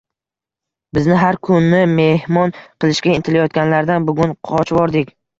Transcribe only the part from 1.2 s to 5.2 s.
har kuni mehmon qilishga intilayotganlardan bugun qochvordik.